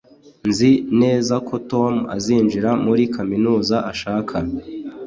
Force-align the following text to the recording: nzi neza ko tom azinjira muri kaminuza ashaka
nzi 0.49 0.71
neza 1.01 1.35
ko 1.47 1.55
tom 1.71 1.93
azinjira 2.15 2.69
muri 2.85 3.03
kaminuza 3.15 3.75
ashaka 3.91 4.35